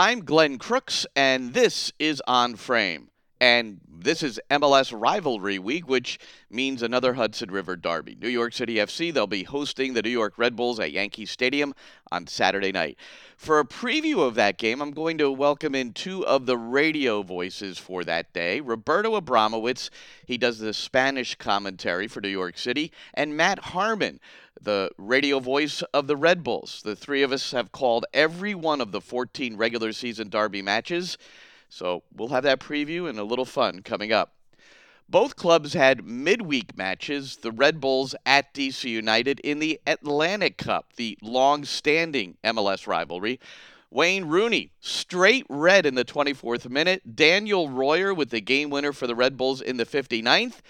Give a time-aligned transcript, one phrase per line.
[0.00, 3.10] I'm Glenn Crooks, and this is On Frame.
[3.40, 6.18] And this is MLS Rivalry Week, which
[6.50, 8.16] means another Hudson River Derby.
[8.20, 11.72] New York City FC, they'll be hosting the New York Red Bulls at Yankee Stadium
[12.10, 12.98] on Saturday night.
[13.36, 17.22] For a preview of that game, I'm going to welcome in two of the radio
[17.22, 19.90] voices for that day Roberto Abramowitz,
[20.26, 24.18] he does the Spanish commentary for New York City, and Matt Harmon,
[24.60, 26.82] the radio voice of the Red Bulls.
[26.84, 31.16] The three of us have called every one of the 14 regular season Derby matches.
[31.68, 34.34] So we'll have that preview and a little fun coming up.
[35.10, 40.92] Both clubs had midweek matches, the Red Bulls at DC United in the Atlantic Cup,
[40.96, 43.40] the long standing MLS rivalry.
[43.90, 47.16] Wayne Rooney, straight red in the 24th minute.
[47.16, 50.60] Daniel Royer with the game winner for the Red Bulls in the 59th.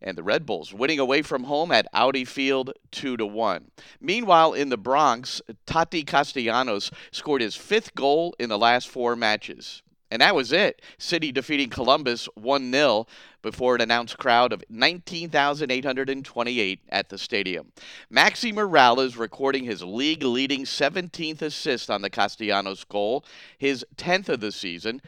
[0.00, 3.70] And the Red Bulls winning away from home at Audi Field 2 to 1.
[4.00, 9.82] Meanwhile, in the Bronx, Tati Castellanos scored his fifth goal in the last four matches.
[10.12, 10.82] And that was it.
[10.98, 13.06] City defeating Columbus 1 0
[13.40, 17.72] before an announced crowd of 19,828 at the stadium.
[18.12, 23.24] Maxi Moralez recording his league leading 17th assist on the Castellanos goal,
[23.56, 25.00] his 10th of the season.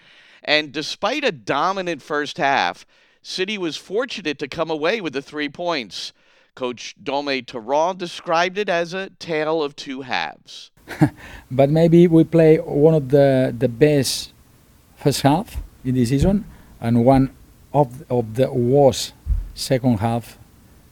[0.42, 2.86] And despite a dominant first half,
[3.20, 6.14] City was fortunate to come away with the three points.
[6.54, 10.70] Coach Dome Torrent described it as a tale of two halves.
[11.50, 14.30] but maybe we play one of the, the best
[15.04, 16.46] first half in the season
[16.80, 17.28] and one
[17.74, 19.12] of, of the worst
[19.52, 20.38] second half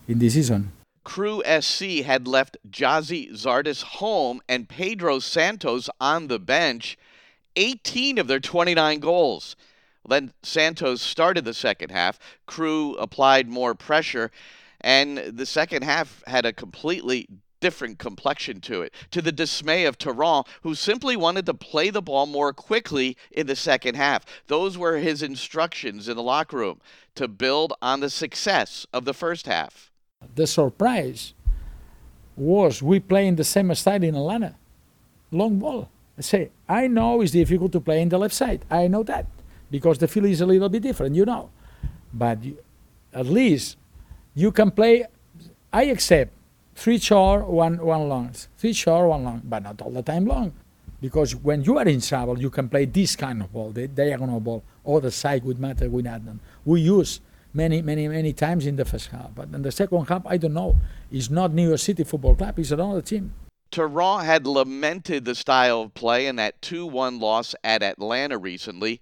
[0.06, 0.70] in the season.
[1.02, 6.98] Crew SC had left Gyasi Zardes home and Pedro Santos on the bench.
[7.56, 9.56] 18 of their 29 goals.
[10.06, 12.19] Then Santos started the second half.
[12.44, 14.30] Crew applied more pressure,
[14.80, 17.28] and the second half had a completely
[17.62, 22.02] different complexion to it, to the dismay of Torrent, who simply wanted to play the
[22.02, 24.27] ball more quickly in the second half.
[24.48, 26.80] Those were his instructions in the locker room
[27.14, 29.91] to build on the success of the first half.
[30.34, 31.32] The surprise
[32.37, 34.56] was we play in the same style in Atlanta,
[35.31, 35.88] long ball.
[36.19, 38.64] I say, I know it's difficult to play in the left side.
[38.70, 39.26] I know that
[39.70, 41.50] because the field is a little bit different, you know.
[42.12, 42.58] But you,
[43.14, 43.78] at least
[44.34, 45.06] you can play.
[45.72, 46.32] I accept
[46.75, 50.53] three short, one one long, three short, one long, but not all the time long,
[51.00, 54.41] because when you are in trouble, you can play this kind of ball, the diagonal
[54.41, 56.38] ball, or the side would matter with Adnan.
[56.65, 57.21] We use
[57.55, 60.55] many, many, many times in the first half, but in the second half, I don't
[60.55, 60.77] know.
[61.11, 63.32] It's not New York City Football Club; it's another team.
[63.72, 69.00] Torrent had lamented the style of play in that 2 1 loss at Atlanta recently.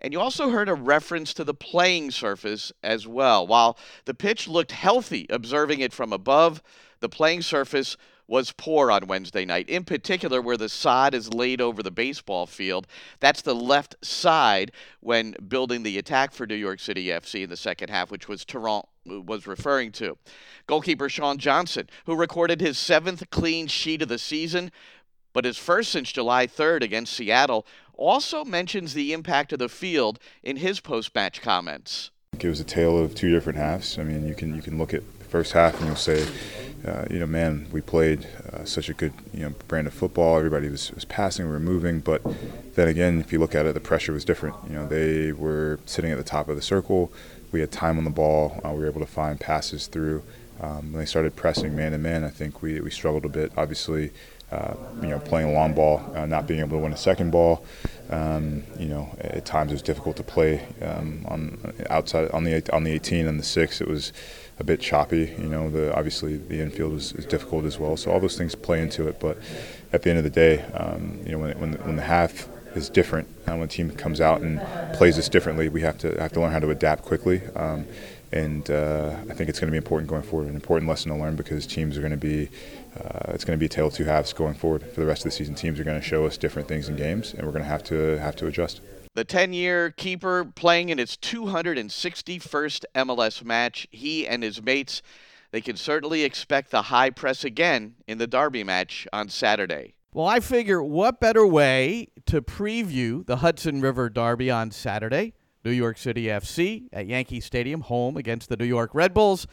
[0.00, 3.46] And you also heard a reference to the playing surface as well.
[3.46, 6.62] While the pitch looked healthy observing it from above,
[7.04, 11.60] the playing surface was poor on Wednesday night, in particular where the sod is laid
[11.60, 12.86] over the baseball field.
[13.20, 17.58] That's the left side when building the attack for New York City FC in the
[17.58, 20.16] second half, which was Torrent was referring to.
[20.66, 24.72] Goalkeeper Sean Johnson, who recorded his seventh clean sheet of the season,
[25.34, 30.18] but his first since July 3rd against Seattle, also mentions the impact of the field
[30.42, 32.10] in his post-match comments.
[32.40, 33.98] It was a tale of two different halves.
[33.98, 36.26] I mean, you can you can look at the first half and you'll say
[36.86, 40.36] uh, you know, man, we played uh, such a good, you know, brand of football.
[40.36, 42.00] Everybody was, was passing, we were moving.
[42.00, 42.22] But
[42.74, 44.56] then again, if you look at it, the pressure was different.
[44.68, 47.12] You know, they were sitting at the top of the circle.
[47.52, 48.60] We had time on the ball.
[48.64, 50.22] Uh, we were able to find passes through.
[50.60, 53.52] Um, when they started pressing man to man, I think we, we struggled a bit.
[53.56, 54.10] Obviously,
[54.54, 57.30] uh, you know, playing a long ball, uh, not being able to win a second
[57.30, 57.64] ball.
[58.10, 62.62] Um, you know, at times it was difficult to play um, on outside on the
[62.72, 63.80] on the 18 and the six.
[63.80, 64.12] It was
[64.58, 65.34] a bit choppy.
[65.38, 67.96] You know, the obviously the infield was, is difficult as well.
[67.96, 69.18] So all those things play into it.
[69.18, 69.38] But
[69.92, 72.48] at the end of the day, um, you know, when when the, when the half
[72.76, 74.60] is different, and when a team comes out and
[74.94, 77.40] plays us differently, we have to have to learn how to adapt quickly.
[78.34, 81.16] And uh, I think it's going to be important going forward, an important lesson to
[81.16, 82.48] learn because teams are going to be,
[82.98, 85.24] uh, it's going to be a tale of two halves going forward for the rest
[85.24, 85.54] of the season.
[85.54, 87.84] Teams are going to show us different things in games, and we're going to have
[87.84, 88.80] to have to adjust.
[89.14, 93.86] The 10 year keeper playing in his 261st MLS match.
[93.92, 95.00] He and his mates,
[95.52, 99.94] they can certainly expect the high press again in the Derby match on Saturday.
[100.12, 105.34] Well, I figure what better way to preview the Hudson River Derby on Saturday?
[105.64, 109.46] New York City FC at Yankee Stadium, home against the New York Red Bulls.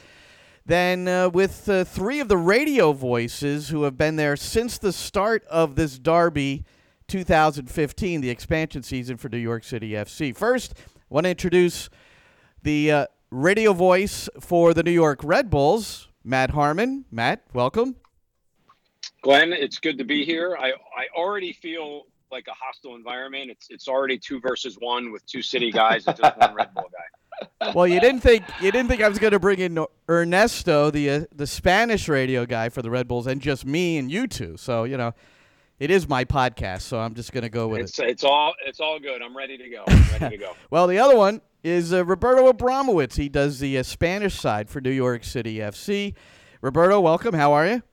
[0.65, 4.93] Then, uh, with uh, three of the radio voices who have been there since the
[4.93, 6.65] start of this derby
[7.07, 10.35] 2015, the expansion season for New York City FC.
[10.35, 11.89] First, I want to introduce
[12.61, 17.05] the uh, radio voice for the New York Red Bulls, Matt Harmon.
[17.09, 17.95] Matt, welcome.
[19.21, 20.57] Glenn, it's good to be here.
[20.59, 23.51] I, I already feel like a hostile environment.
[23.51, 26.89] It's it's already two versus one with two city guys and just one Red Bull
[26.91, 26.99] guy.
[27.73, 31.09] Well, you didn't think you didn't think I was going to bring in Ernesto, the
[31.09, 34.57] uh, the Spanish radio guy for the Red Bulls, and just me and you two.
[34.57, 35.13] So you know,
[35.79, 38.09] it is my podcast, so I'm just going to go with it's, it.
[38.09, 39.23] It's all it's all good.
[39.23, 39.83] I'm ready to go.
[39.87, 40.53] I'm ready to go.
[40.69, 43.15] well, the other one is uh, Roberto Abramowitz.
[43.15, 46.13] He does the uh, Spanish side for New York City FC.
[46.61, 47.33] Roberto, welcome.
[47.33, 47.83] How are you?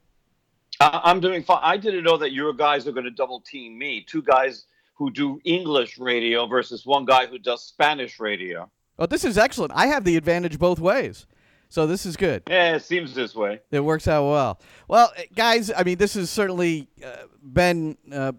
[0.80, 1.60] I'm doing fine.
[1.62, 4.00] I didn't know that your guys are going to double team me.
[4.00, 8.70] Two guys who do English radio versus one guy who does Spanish radio.
[8.98, 9.72] Oh, this is excellent.
[9.74, 11.26] I have the advantage both ways.
[11.68, 12.44] So this is good.
[12.48, 13.60] Yeah, it seems this way.
[13.70, 14.60] It works out well.
[14.86, 18.32] Well, eh, guys, I mean, this has certainly uh, been, uh,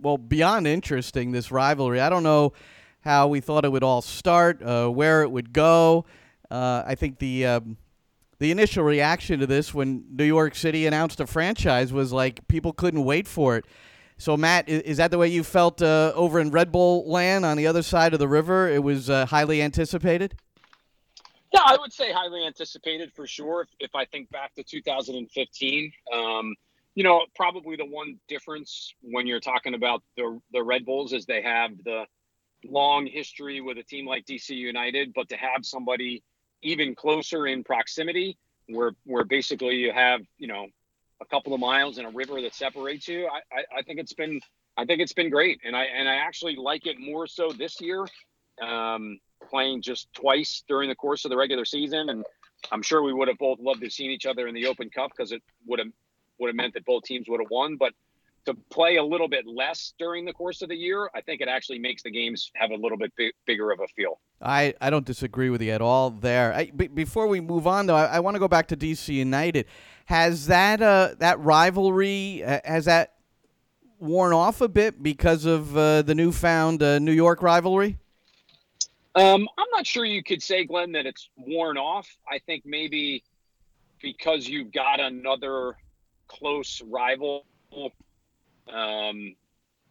[0.00, 2.00] well, beyond interesting, this rivalry.
[2.00, 2.54] I don't know
[3.02, 6.06] how we thought it would all start, uh, where it would go.
[6.50, 7.46] Uh, I think the.
[7.46, 7.76] Um,
[8.38, 12.72] the initial reaction to this when New York City announced a franchise was like people
[12.72, 13.64] couldn't wait for it.
[14.18, 17.58] So, Matt, is, that the way you felt uh, over in Red Bull land on
[17.58, 18.66] the other side of the river?
[18.68, 20.34] It was uh, highly anticipated?
[21.52, 23.62] Yeah, I would say highly anticipated for sure.
[23.62, 26.54] If, if I think back to 2015, um,
[26.94, 31.26] you know, probably the one difference when you're talking about the the Red Bulls is
[31.26, 32.04] they have the
[32.64, 36.22] long history with a team like DC United, but to have somebody
[36.66, 38.36] even closer in proximity,
[38.68, 40.66] where where basically you have you know
[41.20, 44.12] a couple of miles and a river that separates you, I, I, I think it's
[44.12, 44.40] been
[44.76, 47.80] I think it's been great, and I and I actually like it more so this
[47.80, 48.06] year.
[48.60, 49.18] Um,
[49.50, 52.24] playing just twice during the course of the regular season, and
[52.72, 54.88] I'm sure we would have both loved to have seen each other in the Open
[54.88, 55.88] Cup because it would have
[56.38, 57.76] would have meant that both teams would have won.
[57.76, 57.92] But
[58.46, 61.48] to play a little bit less during the course of the year, I think it
[61.48, 63.12] actually makes the games have a little bit
[63.46, 64.18] bigger of a feel.
[64.40, 66.54] I, I don't disagree with you at all there.
[66.54, 69.08] I, b- before we move on, though, I, I want to go back to DC
[69.08, 69.66] United.
[70.06, 73.14] Has that uh, that rivalry uh, has that
[73.98, 77.98] worn off a bit because of uh, the newfound uh, New York rivalry?
[79.16, 82.06] Um, I'm not sure you could say, Glenn, that it's worn off.
[82.30, 83.24] I think maybe
[84.00, 85.76] because you've got another
[86.28, 87.46] close rival,
[88.72, 89.34] um,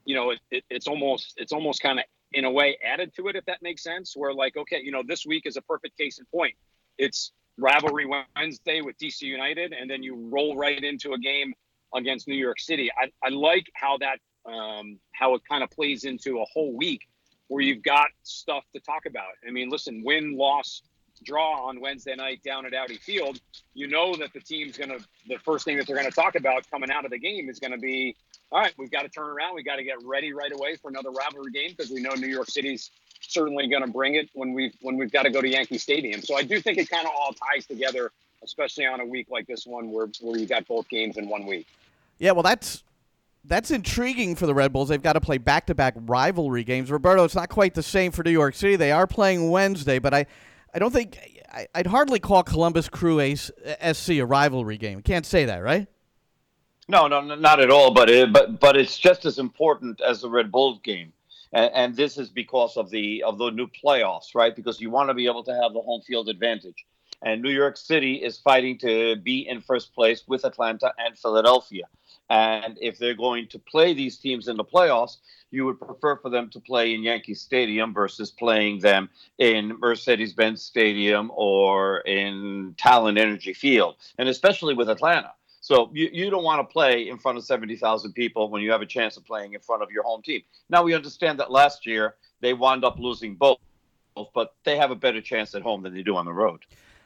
[0.05, 3.27] you know, it, it, it's almost it's almost kind of in a way added to
[3.27, 4.15] it, if that makes sense.
[4.15, 6.53] Where like, okay, you know, this week is a perfect case in point.
[6.97, 8.05] It's rivalry
[8.35, 11.53] Wednesday with DC United, and then you roll right into a game
[11.93, 12.91] against New York City.
[12.97, 14.19] I, I like how that
[14.51, 17.07] um, how it kind of plays into a whole week
[17.47, 19.31] where you've got stuff to talk about.
[19.47, 20.81] I mean, listen, win, loss,
[21.23, 23.39] draw on Wednesday night down at Audi Field,
[23.73, 26.35] you know that the team's going to, the first thing that they're going to talk
[26.35, 28.15] about coming out of the game is going to be,
[28.51, 29.55] all right, we've got to turn around.
[29.55, 32.27] We've got to get ready right away for another rivalry game because we know New
[32.27, 35.47] York City's certainly going to bring it when we when we've got to go to
[35.47, 36.21] Yankee Stadium.
[36.21, 38.11] So I do think it kind of all ties together,
[38.43, 41.45] especially on a week like this one where where you got both games in one
[41.45, 41.67] week.
[42.17, 42.83] Yeah, well, that's
[43.43, 44.89] that's intriguing for the Red Bulls.
[44.89, 46.91] They've got to play back to back rivalry games.
[46.91, 48.75] Roberto, it's not quite the same for New York City.
[48.75, 50.25] They are playing Wednesday, but I,
[50.73, 51.17] I don't think
[51.51, 53.51] I, would hardly call Columbus Crew Ace,
[53.93, 55.01] SC a rivalry game.
[55.01, 55.87] Can't say that, right?
[56.87, 57.93] No, no, not at all.
[57.93, 61.13] But it, but but it's just as important as the Red Bulls game,
[61.51, 64.55] and, and this is because of the of the new playoffs, right?
[64.55, 66.85] Because you want to be able to have the home field advantage,
[67.23, 71.85] and New York City is fighting to be in first place with Atlanta and Philadelphia.
[72.29, 75.17] And if they're going to play these teams in the playoffs,
[75.51, 80.33] you would prefer for them to play in Yankee Stadium versus playing them in Mercedes
[80.33, 85.33] Benz Stadium or in Talen Energy Field, and especially with Atlanta.
[85.65, 88.83] So you, you don't want to play in front of 70,000 people when you have
[88.83, 90.43] a chance of playing in front of your home team.
[90.69, 93.57] Now, we understand that last year they wound up losing both,
[94.35, 96.59] but they have a better chance at home than they do on the road.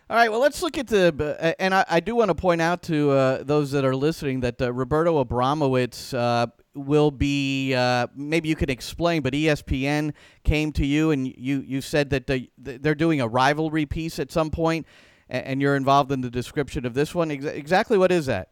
[0.10, 1.38] All right, well, let's look at the.
[1.40, 4.42] Uh, and I, I, do want to point out to uh, those that are listening
[4.42, 7.74] that uh, Roberto Abramowitz uh, will be.
[7.74, 10.12] Uh, maybe you can explain, but ESPN
[10.44, 14.34] came to you and you, you said that the, they're doing a rivalry piece at
[14.34, 14.86] some point,
[15.30, 17.32] and you're involved in the description of this one.
[17.32, 18.50] Ex- exactly what is that?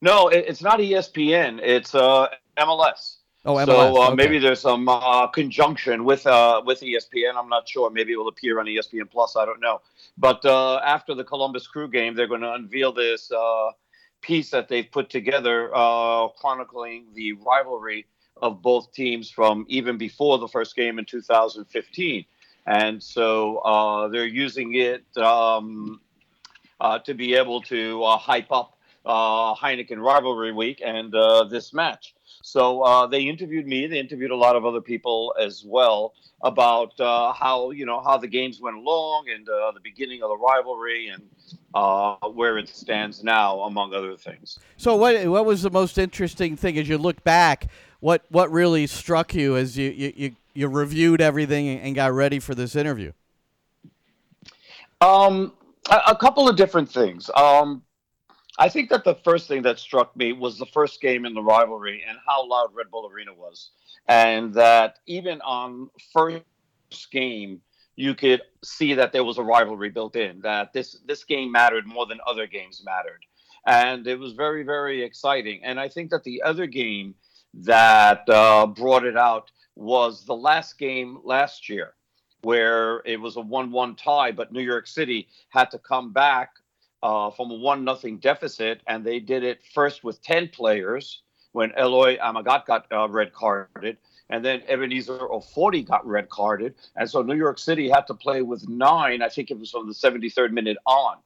[0.00, 1.60] No, it's not ESPN.
[1.62, 2.28] It's uh,
[2.58, 3.16] MLS.
[3.44, 3.66] Oh, MLS.
[3.66, 4.14] So uh, okay.
[4.14, 7.34] maybe there's some uh, conjunction with uh, with ESPN.
[7.34, 7.90] I'm not sure.
[7.90, 9.36] Maybe it will appear on ESPN Plus.
[9.36, 9.80] I don't know.
[10.16, 13.70] But uh, after the Columbus Crew game, they're going to unveil this uh,
[14.20, 18.06] piece that they've put together, uh, chronicling the rivalry
[18.40, 22.24] of both teams from even before the first game in 2015.
[22.68, 26.00] And so they're using it um,
[27.04, 31.12] to be able to hype up Heineken Rivalry Week and
[31.50, 32.14] this match.
[32.42, 33.86] So uh, they interviewed me.
[33.86, 38.16] They interviewed a lot of other people as well about uh, how you know how
[38.16, 41.22] the games went along and uh, the beginning of the rivalry and
[41.74, 44.58] uh, where it stands now, among other things.
[44.76, 47.68] So what what was the most interesting thing as you look back?
[48.00, 52.40] what what really struck you as you you, you, you reviewed everything and got ready
[52.40, 53.12] for this interview?
[55.00, 55.52] Um,
[55.88, 57.30] a, a couple of different things.
[57.36, 57.84] Um,
[58.58, 61.42] I think that the first thing that struck me was the first game in the
[61.42, 63.70] rivalry and how loud Red Bull Arena was,
[64.08, 66.42] and that even on first
[67.12, 67.60] game
[67.94, 70.40] you could see that there was a rivalry built in.
[70.40, 73.20] That this this game mattered more than other games mattered,
[73.64, 75.60] and it was very very exciting.
[75.62, 77.14] And I think that the other game
[77.54, 81.94] that uh, brought it out was the last game last year
[82.42, 86.50] where it was a 1-1 tie, but New York City had to come back
[87.02, 91.72] uh, from a one nothing deficit, and they did it first with 10 players when
[91.78, 93.96] Eloy Amagat got uh, red carded,
[94.30, 98.42] and then Ebenezer Ofori got red carded, and so New York City had to play
[98.42, 99.22] with nine.
[99.22, 101.16] I think it was from the 73rd minute on.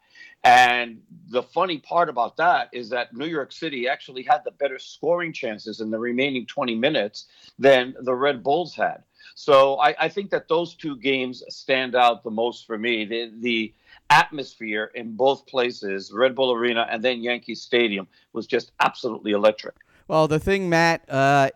[0.44, 4.78] And the funny part about that is that New York City actually had the better
[4.78, 7.26] scoring chances in the remaining 20 minutes
[7.58, 9.04] than the Red Bulls had.
[9.34, 13.04] So I, I think that those two games stand out the most for me.
[13.04, 13.74] The, the
[14.10, 19.76] atmosphere in both places, Red Bull Arena and then Yankee Stadium, was just absolutely electric.
[20.08, 21.50] Well, the thing, Matt, uh,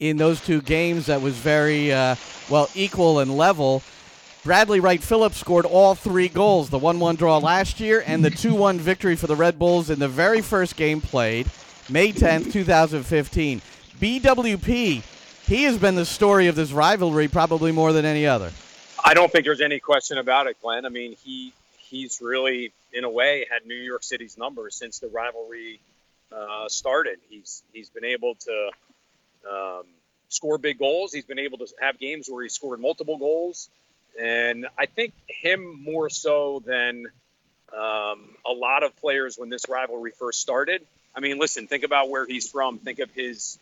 [0.00, 2.16] in those two games that was very, uh,
[2.50, 3.82] well, equal and level
[4.44, 8.30] Bradley Wright Phillips scored all three goals the 1 1 draw last year and the
[8.30, 11.48] 2 1 victory for the Red Bulls in the very first game played,
[11.88, 13.62] May 10th, 2015.
[14.00, 15.02] BWP,
[15.46, 18.50] he has been the story of this rivalry probably more than any other.
[19.04, 20.86] I don't think there's any question about it, Glenn.
[20.86, 25.06] I mean, he he's really, in a way, had New York City's number since the
[25.06, 25.78] rivalry
[26.32, 27.20] uh, started.
[27.30, 28.70] He's he's been able to
[29.48, 29.82] um,
[30.30, 31.12] score big goals.
[31.12, 33.68] He's been able to have games where he scored multiple goals.
[34.20, 37.06] And I think him more so than
[37.72, 40.82] um, a lot of players when this rivalry first started.
[41.14, 42.78] I mean, listen, think about where he's from.
[42.78, 43.58] Think of his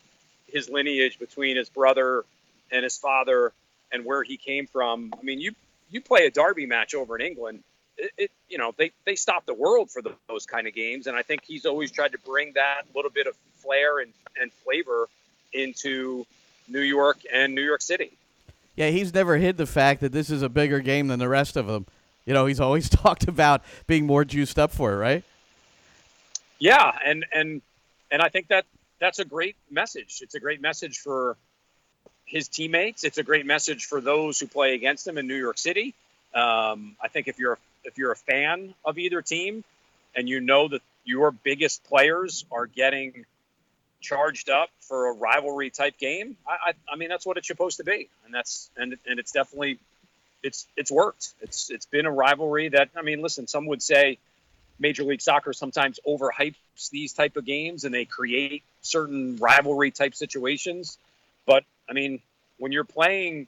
[0.49, 2.25] his lineage between his brother
[2.73, 3.53] and his father,
[3.93, 5.13] and where he came from.
[5.19, 5.53] I mean, you
[5.91, 7.63] you play a derby match over in England.
[7.97, 11.07] It, it you know they they stop the world for the, those kind of games,
[11.07, 14.53] and I think he's always tried to bring that little bit of flair and, and
[14.65, 15.09] flavor
[15.53, 16.27] into
[16.69, 18.13] New York and New York City
[18.81, 21.59] yeah, he's never hid the fact that this is a bigger game than the rest
[21.59, 21.85] of them.
[22.25, 25.23] You know, he's always talked about being more juiced up for it, right?
[26.59, 27.61] Yeah, and and
[28.11, 28.65] and I think that
[28.99, 30.21] that's a great message.
[30.23, 31.37] It's a great message for
[32.25, 33.05] his teammates.
[33.05, 35.95] It's a great message for those who play against him in New York City.
[36.35, 39.63] Um, I think if you're if you're a fan of either team,
[40.17, 43.27] and you know that your biggest players are getting
[44.01, 47.79] charged up for a rivalry type game, I, I, I mean that's what it's supposed
[47.79, 49.79] to be, and that's and and it's definitely
[50.43, 51.33] it's it's worked.
[51.41, 54.19] It's it's been a rivalry that I mean, listen, some would say
[54.79, 56.57] Major League Soccer sometimes overhypes
[56.91, 60.99] these type of games and they create certain rivalry type situations,
[61.47, 62.21] but I mean,
[62.59, 63.47] when you're playing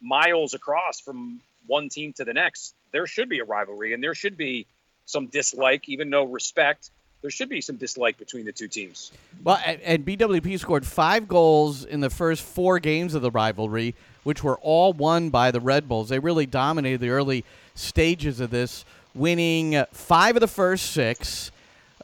[0.00, 4.14] miles across from one team to the next, there should be a rivalry and there
[4.14, 4.66] should be
[5.04, 6.90] some dislike, even though respect
[7.22, 9.12] there should be some dislike between the two teams.
[9.42, 13.94] Well, and, and, BWP scored five goals in the first four games of the rivalry,
[14.22, 16.08] which were all won by the Red Bulls.
[16.08, 17.44] They really dominated the early
[17.74, 18.84] stages of this,
[19.14, 21.50] winning five of the first six.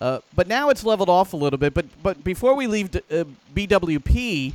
[0.01, 1.73] Uh, but now it's leveled off a little bit.
[1.73, 4.53] But but before we leave uh, BWP,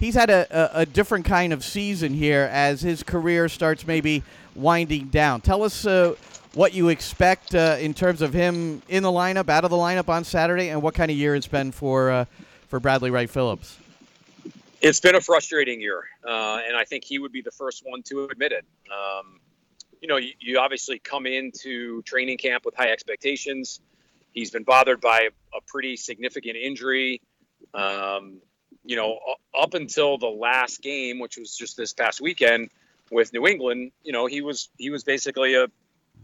[0.00, 4.24] he's had a, a, a, different kind of season here as his career starts maybe
[4.56, 5.42] winding down.
[5.42, 6.16] Tell us uh,
[6.54, 10.08] what you expect uh, in terms of him in the lineup, out of the lineup
[10.08, 12.24] on Saturday, and what kind of year it's been for uh,
[12.68, 13.76] for Bradley Wright Phillips.
[14.80, 18.02] It's been a frustrating year, uh, and I think he would be the first one
[18.04, 18.64] to admit it.
[18.90, 19.40] Um,
[20.00, 23.80] you know, you, you, obviously come into training camp with high expectations.
[24.32, 27.20] He's been bothered by a pretty significant injury.
[27.74, 28.40] Um,
[28.84, 29.18] you know,
[29.54, 32.70] up until the last game, which was just this past weekend
[33.10, 35.66] with New England, you know, he was he was basically a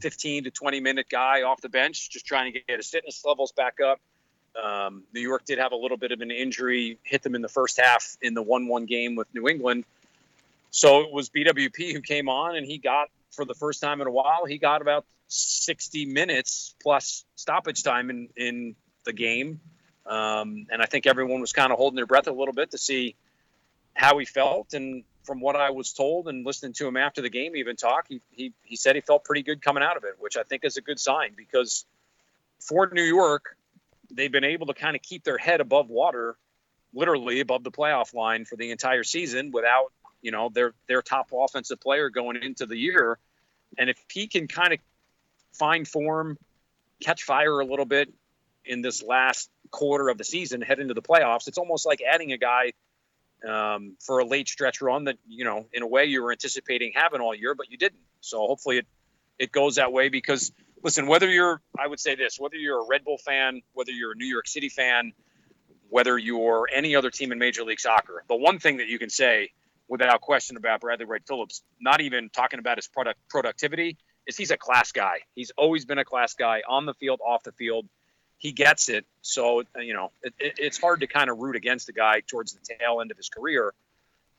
[0.00, 3.52] 15 to 20 minute guy off the bench, just trying to get his fitness levels
[3.52, 4.00] back up.
[4.62, 7.48] Um, New York did have a little bit of an injury, hit them in the
[7.48, 9.84] first half in the 1 1 game with New England.
[10.70, 14.06] So it was BWP who came on, and he got, for the first time in
[14.06, 19.60] a while, he got about 60 minutes plus stoppage time in, in the game.
[20.06, 22.78] Um, and I think everyone was kind of holding their breath a little bit to
[22.78, 23.16] see
[23.94, 24.74] how he felt.
[24.74, 28.06] And from what I was told and listening to him after the game even talk,
[28.08, 30.64] he, he, he said he felt pretty good coming out of it, which I think
[30.64, 31.84] is a good sign because
[32.60, 33.56] for New York,
[34.10, 36.36] they've been able to kind of keep their head above water,
[36.94, 39.92] literally above the playoff line for the entire season without,
[40.22, 43.18] you know, their their top offensive player going into the year.
[43.76, 44.78] And if he can kind of
[45.52, 46.38] find form,
[47.00, 48.12] catch fire a little bit
[48.64, 52.32] in this last quarter of the season, head into the playoffs, it's almost like adding
[52.32, 52.72] a guy
[53.48, 56.92] um, for a late stretch run that you know in a way you were anticipating
[56.94, 58.00] having all year, but you didn't.
[58.20, 58.86] So hopefully it
[59.38, 60.52] it goes that way because
[60.82, 64.12] listen, whether you're I would say this, whether you're a Red Bull fan, whether you're
[64.12, 65.12] a New York City fan,
[65.88, 69.10] whether you're any other team in Major League Soccer, the one thing that you can
[69.10, 69.50] say
[69.88, 74.50] without question about Bradley Wright Phillips, not even talking about his product productivity, is he's
[74.50, 75.20] a class guy.
[75.34, 77.86] He's always been a class guy on the field, off the field.
[78.38, 79.06] He gets it.
[79.22, 82.52] So, you know, it, it, it's hard to kind of root against the guy towards
[82.52, 83.72] the tail end of his career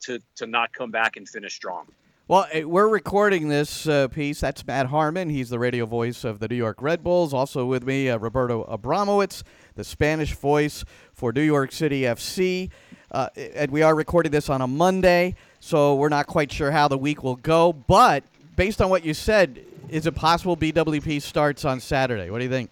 [0.01, 1.87] to, to not come back and finish strong.
[2.29, 4.41] Well, eh, we're recording this uh, piece.
[4.41, 5.29] That's Matt Harmon.
[5.29, 7.33] He's the radio voice of the New York Red Bulls.
[7.33, 9.43] Also with me, uh, Roberto Abramowitz,
[9.75, 12.69] the Spanish voice for New York City FC.
[13.11, 16.89] Uh, and we are recording this on a Monday, so we're not quite sure how
[16.89, 17.71] the week will go.
[17.71, 18.25] But
[18.57, 22.29] based on what you said, is it possible BWP starts on Saturday?
[22.29, 22.69] What do you think?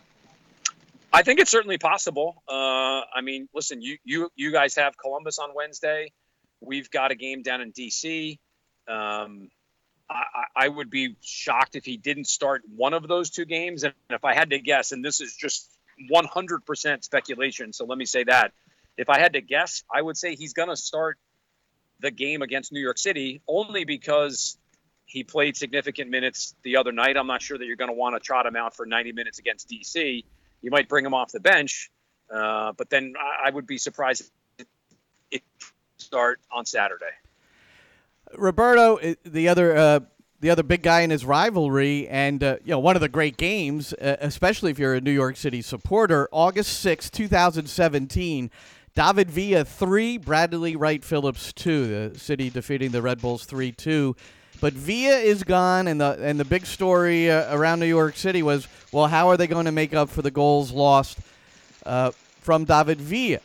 [1.16, 2.44] I think it's certainly possible.
[2.46, 2.52] Uh,
[3.16, 6.12] I mean, listen, you you you guys have Columbus on Wednesday.
[6.60, 8.38] We've got a game down in DC.
[8.86, 9.50] Um,
[10.10, 10.24] I,
[10.56, 13.84] I, would be shocked if he didn't start one of those two games.
[13.84, 15.68] And if I had to guess, and this is just
[16.14, 18.52] 100% speculation, so let me say that.
[18.98, 21.18] If I had to guess, I would say he's going to start
[22.02, 24.58] the game against New York City only because
[25.06, 27.18] he played significant minutes the other night.
[27.18, 29.40] I'm not sure that you're going to want to trot him out for 90 minutes
[29.40, 30.24] against DC.
[30.66, 31.92] You might bring him off the bench,
[32.28, 34.66] uh, but then I, I would be surprised if
[35.30, 35.44] it
[35.98, 37.06] start on Saturday.
[38.36, 40.00] Roberto, the other uh,
[40.40, 43.38] the other big guy in his rivalry, and uh, you know one of the great
[43.38, 46.28] games, uh, especially if you're a New York City supporter.
[46.32, 48.50] August 6, 2017.
[48.96, 52.10] David Villa three, Bradley Wright Phillips two.
[52.10, 54.16] The city defeating the Red Bulls three two.
[54.66, 58.42] But Villa is gone, and the and the big story uh, around New York City
[58.42, 61.20] was, well, how are they going to make up for the goals lost
[61.86, 62.10] uh,
[62.42, 63.42] from David Villa?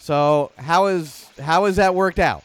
[0.00, 2.42] So how is how has that worked out?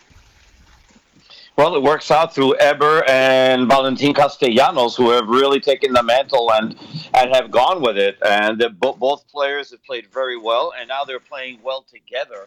[1.56, 6.52] Well, it works out through Heber and Valentin Castellanos, who have really taken the mantle
[6.54, 6.78] and
[7.16, 8.20] and have gone with it.
[8.24, 12.46] And bo- both players have played very well, and now they're playing well together.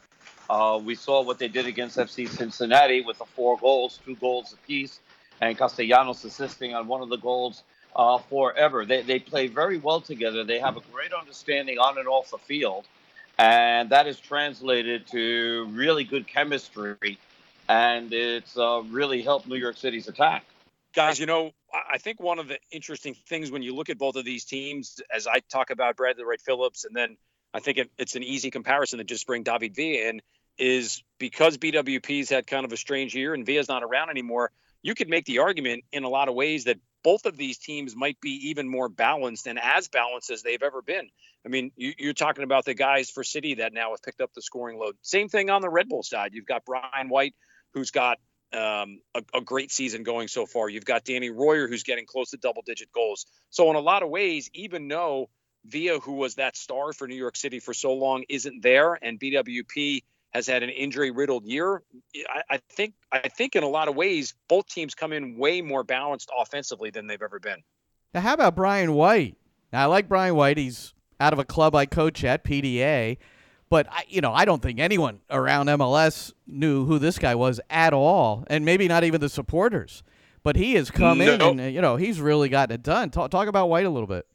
[0.48, 4.52] Uh, we saw what they did against FC Cincinnati with the four goals, two goals
[4.52, 5.00] apiece,
[5.42, 7.62] and Castellanos assisting on one of the goals
[7.94, 8.86] uh, for Heber.
[8.86, 10.44] They, they play very well together.
[10.44, 12.86] They have a great understanding on and off the field,
[13.38, 17.18] and that is translated to really good chemistry
[17.68, 20.44] and it's uh, really helped New York City's attack.
[20.94, 24.16] Guys, you know, I think one of the interesting things when you look at both
[24.16, 27.16] of these teams, as I talk about Bradley Wright Phillips, and then
[27.54, 30.22] I think it, it's an easy comparison to just bring David Villa in,
[30.58, 34.50] is because BWP's had kind of a strange year and Villa's not around anymore.
[34.82, 37.96] You could make the argument in a lot of ways that both of these teams
[37.96, 41.08] might be even more balanced and as balanced as they've ever been.
[41.44, 44.32] I mean, you, are talking about the guys for City that now have picked up
[44.34, 44.96] the scoring load.
[45.02, 46.30] Same thing on the Red Bull side.
[46.34, 47.34] You've got Brian White,
[47.74, 48.18] who's got
[48.52, 50.68] um, a, a, great season going so far.
[50.68, 53.24] You've got Danny Royer, who's getting close to double digit goals.
[53.48, 55.30] So, in a lot of ways, even though
[55.64, 59.18] Villa, who was that star for New York City for so long, isn't there, and
[59.18, 61.82] BWP has had an injury riddled year,
[62.28, 65.62] I, I think I think in a lot of ways both teams come in way
[65.62, 67.62] more balanced offensively than they've ever been.
[68.14, 69.36] Now, how about Brian White?
[69.72, 70.58] Now, I like Brian White.
[70.58, 73.18] He's out of a club I coach at, PDA.
[73.70, 77.58] But I, you know, I don't think anyone around MLS knew who this guy was
[77.70, 80.02] at all, and maybe not even the supporters.
[80.42, 81.32] But he has come no.
[81.32, 83.08] in, and you know, he's really gotten it done.
[83.08, 84.26] Talk, talk about White a little bit.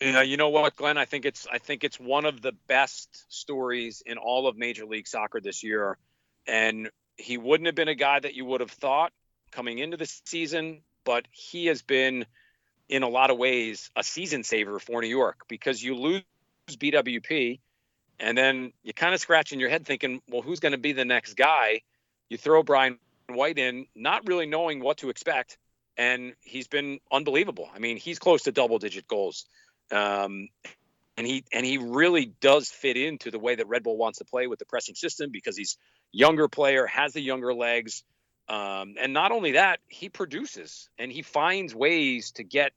[0.00, 0.96] Yeah, you know what, Glenn?
[0.96, 4.86] I think it's I think it's one of the best stories in all of Major
[4.86, 5.98] League Soccer this year,
[6.46, 9.12] and he wouldn't have been a guy that you would have thought
[9.50, 12.26] coming into the season, but he has been,
[12.88, 16.22] in a lot of ways, a season saver for New York because you lose
[16.70, 17.58] BWP
[18.20, 21.04] and then you kind of scratching your head thinking, well, who's going to be the
[21.04, 21.82] next guy?
[22.28, 25.58] You throw Brian White in, not really knowing what to expect,
[25.96, 27.68] and he's been unbelievable.
[27.74, 29.46] I mean, he's close to double digit goals.
[29.90, 30.48] Um,
[31.16, 34.24] and he and he really does fit into the way that Red Bull wants to
[34.24, 35.76] play with the pressing system because he's
[36.12, 38.04] younger player, has the younger legs,
[38.48, 42.72] um, and not only that, he produces and he finds ways to get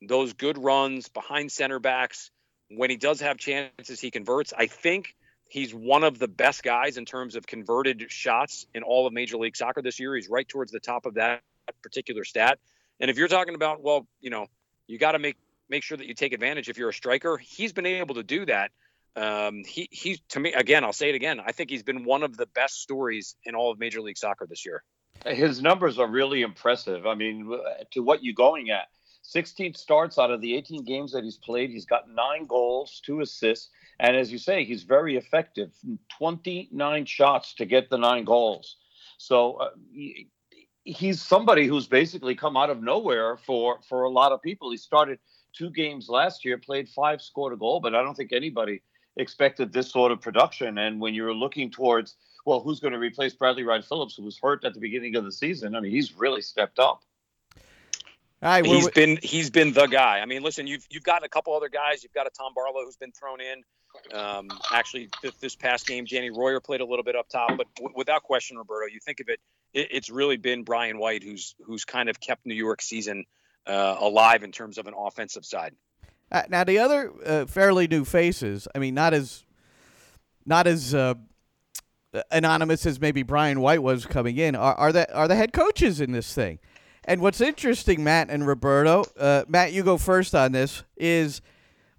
[0.00, 2.30] those good runs behind center backs
[2.76, 4.52] when he does have chances, he converts.
[4.56, 5.14] I think
[5.48, 9.36] he's one of the best guys in terms of converted shots in all of Major
[9.36, 10.14] League Soccer this year.
[10.14, 11.42] He's right towards the top of that
[11.82, 12.58] particular stat.
[13.00, 14.46] And if you're talking about, well, you know,
[14.86, 15.36] you got to make
[15.68, 17.38] make sure that you take advantage if you're a striker.
[17.38, 18.70] He's been able to do that.
[19.14, 21.40] Um, he he to me again, I'll say it again.
[21.44, 24.46] I think he's been one of the best stories in all of Major League Soccer
[24.46, 24.82] this year.
[25.26, 27.06] His numbers are really impressive.
[27.06, 27.50] I mean,
[27.92, 28.88] to what you're going at
[29.22, 31.70] 16 starts out of the 18 games that he's played.
[31.70, 33.68] He's got nine goals, two assists.
[34.00, 35.70] And as you say, he's very effective
[36.18, 38.76] 29 shots to get the nine goals.
[39.18, 40.28] So uh, he,
[40.84, 44.70] he's somebody who's basically come out of nowhere for for a lot of people.
[44.70, 45.18] He started
[45.52, 48.82] two games last year, played five, scored a goal, but I don't think anybody
[49.16, 50.78] expected this sort of production.
[50.78, 54.38] And when you're looking towards, well, who's going to replace Bradley Wright Phillips, who was
[54.42, 55.74] hurt at the beginning of the season?
[55.74, 57.02] I mean, he's really stepped up.
[58.42, 60.18] All right, he's been he's been the guy.
[60.18, 62.02] I mean, listen, you've you've got a couple other guys.
[62.02, 63.62] You've got a Tom Barlow who's been thrown in.
[64.12, 67.72] Um, actually, th- this past game, Danny Royer played a little bit up top, but
[67.76, 69.38] w- without question, Roberto, you think of it,
[69.72, 73.26] it, it's really been Brian White who's who's kind of kept New York season
[73.66, 75.74] uh, alive in terms of an offensive side.
[76.30, 79.44] Uh, now the other uh, fairly new faces, I mean, not as
[80.46, 81.14] not as uh,
[82.30, 86.00] anonymous as maybe Brian White was coming in, are, are the are the head coaches
[86.00, 86.58] in this thing.
[87.04, 90.84] And what's interesting, Matt and Roberto, uh, Matt, you go first on this.
[90.96, 91.42] Is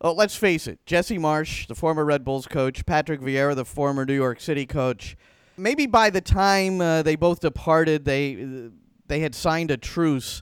[0.02, 4.06] oh, let's face it, Jesse Marsch, the former Red Bulls coach, Patrick Vieira, the former
[4.06, 5.16] New York City coach.
[5.58, 8.70] Maybe by the time uh, they both departed, they
[9.08, 10.42] they had signed a truce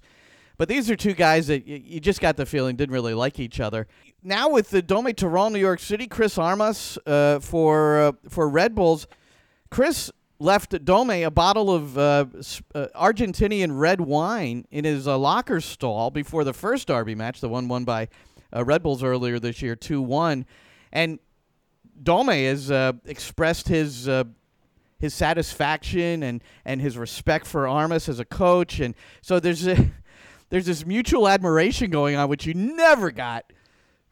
[0.61, 3.59] but these are two guys that you just got the feeling didn't really like each
[3.59, 3.87] other.
[4.21, 8.75] Now with the Dome Toronto, New York City, Chris Armas uh, for uh, for Red
[8.75, 9.07] Bulls,
[9.71, 12.25] Chris left Dome a bottle of uh,
[12.75, 17.49] uh Argentinian red wine in his uh, locker stall before the first Derby match, the
[17.49, 18.07] one won by
[18.55, 20.45] uh, Red Bulls earlier this year, two one,
[20.91, 21.17] and
[22.03, 22.69] Dome has
[23.07, 24.07] expressed his
[24.99, 28.79] his satisfaction and, and his respect for Armas as a coach.
[28.79, 28.93] And
[29.23, 29.91] so there's a,
[30.51, 33.51] there's this mutual admiration going on, which you never got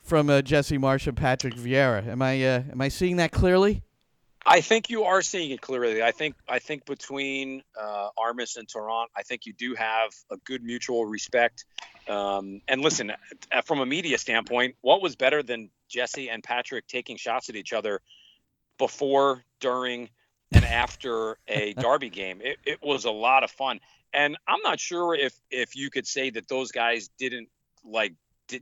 [0.01, 2.07] from uh, Jesse Marsch and Patrick Vieira.
[2.07, 3.83] Am I uh, am I seeing that clearly?
[4.45, 6.01] I think you are seeing it clearly.
[6.01, 10.37] I think I think between uh, Armas and Torrent, I think you do have a
[10.37, 11.65] good mutual respect.
[12.07, 13.11] Um, and listen,
[13.65, 17.73] from a media standpoint, what was better than Jesse and Patrick taking shots at each
[17.73, 18.01] other
[18.77, 20.09] before, during,
[20.53, 22.39] and after a Derby game?
[22.41, 23.81] It, it was a lot of fun.
[24.13, 27.49] And I'm not sure if if you could say that those guys didn't
[27.83, 28.13] like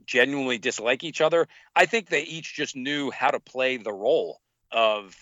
[0.06, 1.48] genuinely dislike each other.
[1.76, 5.16] I think they each just knew how to play the role of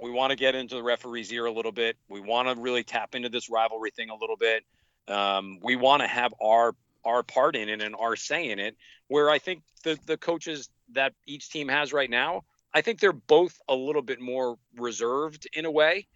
[0.00, 1.96] we want to get into the referee's ear a little bit.
[2.08, 4.64] We want to really tap into this rivalry thing a little bit.
[5.08, 8.76] Um, we want to have our our part in it and our say in it.
[9.08, 13.12] Where I think the the coaches that each team has right now, I think they're
[13.12, 16.06] both a little bit more reserved in a way,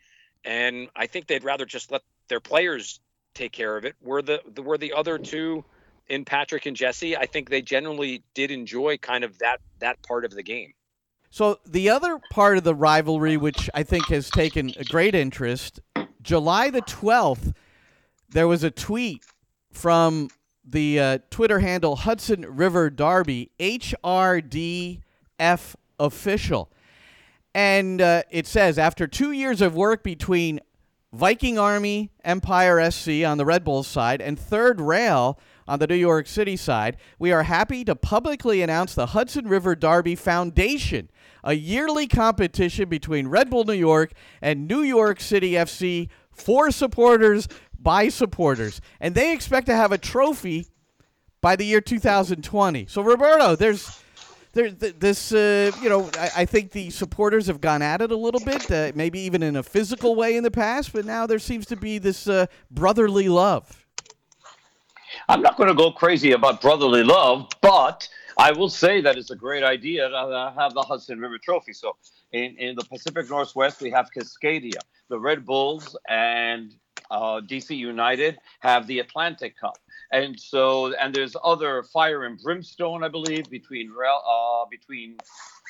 [0.45, 3.01] and I think they'd rather just let their players
[3.35, 3.95] take care of it.
[4.03, 5.65] Were the, the were the other two
[6.09, 7.17] in Patrick and Jesse?
[7.17, 10.73] I think they generally did enjoy kind of that that part of the game.
[11.31, 15.81] So the other part of the rivalry, which I think has taken a great interest,
[16.21, 17.53] July the twelfth,
[18.29, 19.25] there was a tweet
[19.73, 20.29] from
[20.65, 25.01] the uh, Twitter handle Hudson River Derby HRDF
[25.99, 26.71] official.
[27.55, 30.61] And uh, it says after two years of work between
[31.13, 35.95] Viking Army, Empire SC on the Red Bulls side, and Third Rail on the New
[35.95, 41.11] York City side, we are happy to publicly announce the Hudson River Derby Foundation,
[41.45, 47.47] a yearly competition between Red Bull New York and New York City FC for supporters
[47.79, 48.81] by supporters.
[48.99, 50.67] And they expect to have a trophy
[51.43, 52.87] by the year 2020.
[52.87, 54.02] So, Roberto, there's
[54.53, 58.17] there, this, uh, you know, I, I, think the supporters have gone at it a
[58.17, 61.39] little bit, uh, maybe even in a physical way in the past, but now there
[61.39, 63.87] seems to be this uh, brotherly love.
[65.29, 69.31] I'm not going to go crazy about brotherly love, but I will say that it's
[69.31, 71.73] a great idea to have the Hudson River Trophy.
[71.73, 71.97] So
[72.33, 74.81] in, in the Pacific Northwest, we have Cascadia.
[75.09, 76.75] The Red Bulls and
[77.11, 79.79] uh, DC United have the Atlantic Cup
[80.13, 85.17] and so and there's other fire and brimstone, I believe, between uh, between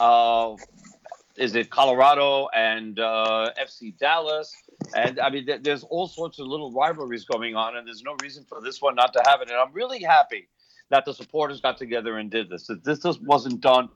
[0.00, 0.56] uh,
[1.36, 4.54] is it Colorado and uh, FC Dallas,
[4.94, 8.16] and I mean th- there's all sorts of little rivalries going on, and there's no
[8.20, 9.48] reason for this one not to have it.
[9.48, 10.48] And I'm really happy
[10.90, 12.66] that the supporters got together and did this.
[12.66, 13.88] That this just wasn't done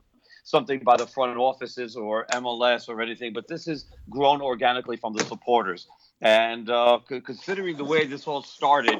[0.45, 5.13] something by the front offices or MLS or anything, but this is grown organically from
[5.13, 5.87] the supporters.
[6.21, 8.97] And uh, c- considering the way this all started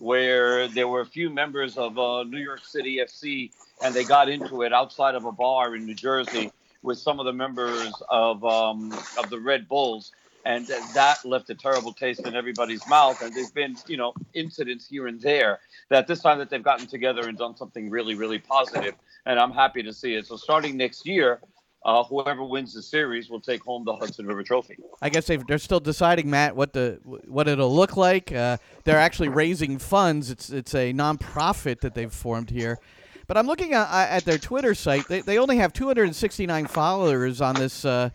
[0.00, 3.50] where there were a few members of uh, New York City FC,
[3.84, 6.50] and they got into it outside of a bar in New Jersey
[6.82, 10.10] with some of the members of um, of the Red Bulls,
[10.46, 13.20] and that left a terrible taste in everybody's mouth.
[13.20, 15.60] And there's been, you know, incidents here and there
[15.90, 18.94] that this time that they've gotten together and done something really, really positive,
[19.26, 20.26] and I'm happy to see it.
[20.26, 21.40] So starting next year,
[21.84, 24.76] uh, whoever wins the series will take home the Hudson River Trophy.
[25.00, 28.32] I guess they are still deciding, Matt, what the what it'll look like.
[28.32, 30.30] Uh, they're actually raising funds.
[30.30, 32.78] It's it's a nonprofit that they've formed here.
[33.26, 35.06] But I'm looking at, at their Twitter site.
[35.06, 38.10] They, they only have 269 followers on this uh,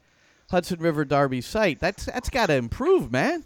[0.51, 1.79] Hudson River Derby site.
[1.79, 3.45] That's that's got to improve, man.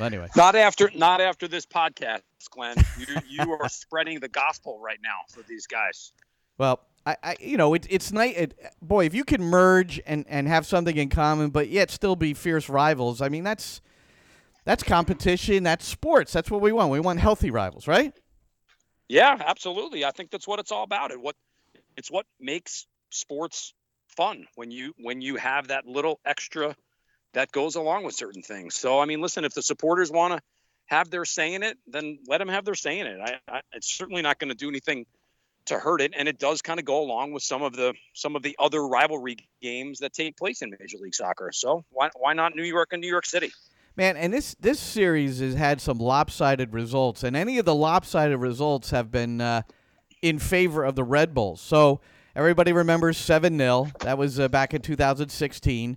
[0.00, 2.76] Anyway, not after not after this podcast, Glenn.
[2.98, 6.12] You you are spreading the gospel right now for these guys.
[6.58, 8.36] Well, I, I you know it, it's nice.
[8.36, 12.16] It, boy, if you can merge and and have something in common, but yet still
[12.16, 13.22] be fierce rivals.
[13.22, 13.80] I mean, that's
[14.64, 15.62] that's competition.
[15.62, 16.32] That's sports.
[16.32, 16.90] That's what we want.
[16.90, 18.12] We want healthy rivals, right?
[19.08, 20.04] Yeah, absolutely.
[20.04, 21.12] I think that's what it's all about.
[21.12, 21.36] And what
[21.96, 23.72] it's what makes sports
[24.16, 26.74] fun when you when you have that little extra
[27.34, 28.74] that goes along with certain things.
[28.74, 30.40] So I mean, listen, if the supporters want to
[30.86, 33.20] have their say in it, then let them have their say in it.
[33.20, 35.06] I, I, it's certainly not going to do anything
[35.66, 38.36] to hurt it, and it does kind of go along with some of the some
[38.36, 41.50] of the other rivalry games that take place in Major League Soccer.
[41.52, 43.52] So why why not New York and New York City?
[43.96, 48.38] Man, and this this series has had some lopsided results, and any of the lopsided
[48.38, 49.62] results have been uh,
[50.22, 51.60] in favor of the Red Bulls.
[51.60, 52.00] So
[52.34, 55.96] everybody remembers seven 0 That was uh, back in 2016.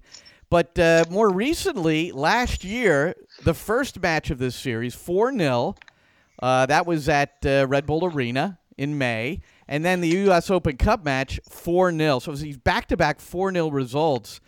[0.49, 5.75] But uh, more recently, last year, the first match of this series, 4 0.
[6.41, 9.41] Uh, that was at uh, Red Bull Arena in May.
[9.71, 10.49] And then the U.S.
[10.49, 12.19] Open Cup match, 4 0.
[12.19, 14.41] So these back to back 4 0 results.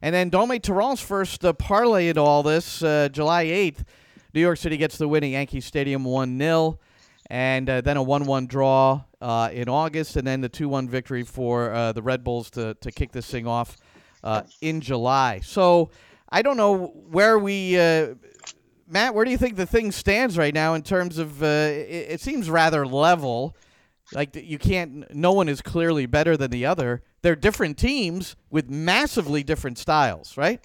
[0.00, 3.84] And then Dome Torrent's first uh, parlay in all this, uh, July 8th.
[4.32, 6.78] New York City gets the win at Yankee Stadium 1 0.
[7.28, 10.16] And uh, then a 1 1 draw uh, in August.
[10.16, 13.30] And then the 2 1 victory for uh, the Red Bulls to, to kick this
[13.30, 13.76] thing off
[14.24, 15.40] uh, in July.
[15.40, 15.90] So
[16.30, 17.76] I don't know where we,
[18.88, 19.14] Matt.
[19.14, 21.42] Where do you think the thing stands right now in terms of?
[21.42, 23.54] It, it, seems rather level.
[24.14, 25.12] Like you can't.
[25.14, 27.02] No one is clearly better than the other.
[27.22, 30.60] They're different teams with massively different styles, right?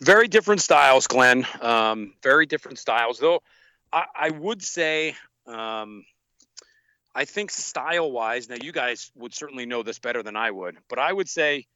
[0.00, 1.46] Very different styles, Glenn.
[1.60, 3.40] Um, very different styles, though.
[3.92, 5.14] I, I would say.
[5.46, 6.04] Um,
[7.14, 10.76] I think style wise, now you guys would certainly know this better than I would,
[10.86, 11.66] but I would say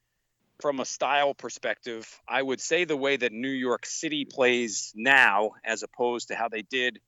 [0.61, 5.53] from a style perspective, I would say the way that New York City plays now,
[5.65, 7.01] as opposed to how they did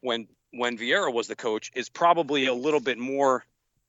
[0.00, 3.44] when when Vieira was the coach, is probably a little bit more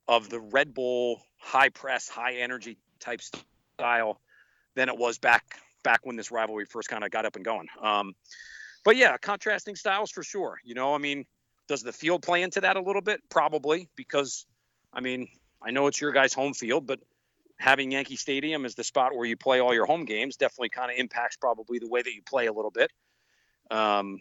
[0.08, 3.20] of the Red Bull high press, high energy type
[3.76, 4.20] style
[4.74, 7.66] than it was back back when this rivalry first kind of got up and going.
[7.80, 8.14] Um,
[8.84, 10.58] but yeah, contrasting styles for sure.
[10.64, 11.24] You know, I mean,
[11.68, 13.20] does the field play into that a little bit?
[13.28, 14.46] Probably because,
[14.92, 15.28] I mean,
[15.60, 17.00] I know it's your guys' home field, but
[17.58, 20.90] having Yankee Stadium as the spot where you play all your home games definitely kind
[20.90, 22.90] of impacts probably the way that you play a little bit.
[23.70, 24.20] Um,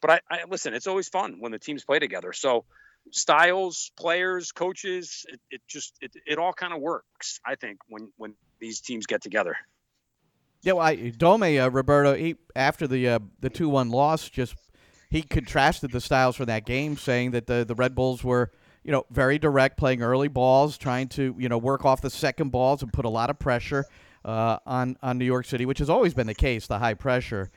[0.00, 2.32] but I, I, listen, it's always fun when the teams play together.
[2.32, 2.64] So
[3.10, 7.40] styles, players, coaches, it, it just it, it all kind of works.
[7.44, 9.56] I think when when these teams get together.
[10.62, 14.54] Yeah, well, I, Dome uh, Roberto he, after the uh, the two one loss, just
[15.08, 18.50] he contrasted the styles for that game, saying that the the Red Bulls were
[18.82, 22.50] you know, very direct, playing early balls, trying to, you know, work off the second
[22.50, 23.84] balls and put a lot of pressure
[24.24, 27.50] uh, on on New York City, which has always been the case, the high pressure,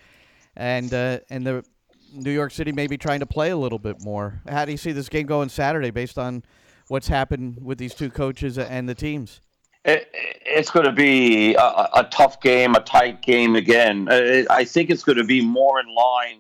[0.56, 1.66] and uh, and the
[2.13, 4.41] New York City maybe trying to play a little bit more.
[4.47, 6.43] How do you see this game going Saturday, based on
[6.88, 9.41] what's happened with these two coaches and the teams?
[9.86, 14.08] It, it's going to be a, a, tough game, a tight game again.
[14.10, 16.39] Uh, I think it's going to be more in line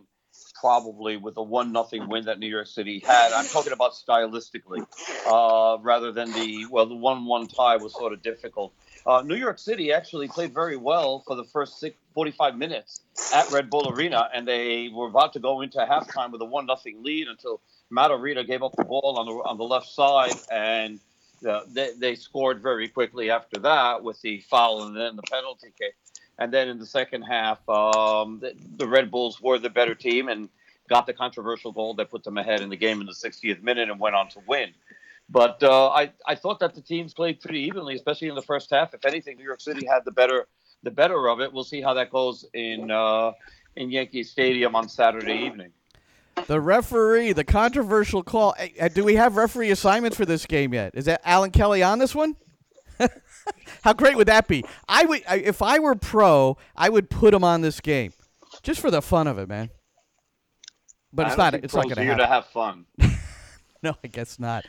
[0.63, 3.33] probably with the one nothing win that New York City had.
[3.33, 4.87] I'm talking about stylistically,
[5.27, 8.71] uh, rather than the well, the one one tie was sort of difficult.
[9.05, 13.01] Uh, New York City actually played very well for the first six, 45 minutes
[13.35, 16.65] at Red Bull Arena, and they were about to go into halftime with a one
[16.65, 20.31] nothing lead until Matt Arita gave up the ball on the on the left side,
[20.49, 21.01] and
[21.45, 25.73] uh, they, they scored very quickly after that with the foul and then the penalty
[25.77, 25.95] kick.
[26.39, 30.29] And then in the second half, um, the, the, Red Bulls were the better team
[30.29, 30.49] and
[30.89, 33.89] got the controversial goal that put them ahead in the game in the 60th minute
[33.89, 34.71] and went on to win.
[35.29, 38.69] But uh, I, I thought that the teams played pretty evenly, especially in the first
[38.71, 38.93] half.
[38.93, 40.47] If anything, New York City had the better
[40.83, 41.51] the better of it.
[41.51, 43.31] We'll see how that goes in uh,
[43.75, 45.71] in Yankee Stadium on Saturday evening.
[46.47, 48.55] The referee, the controversial call.
[48.93, 50.93] Do we have referee assignments for this game yet?
[50.93, 52.35] Is that Alan Kelly on this one?
[53.83, 54.63] How great would that be?
[54.87, 58.13] I would if I were pro, I would put him on this game,
[58.61, 59.69] just for the fun of it, man.
[61.11, 61.53] But it's not.
[61.53, 62.17] It's not going to happen.
[62.17, 62.85] to have fun.
[63.83, 64.65] no, I guess not.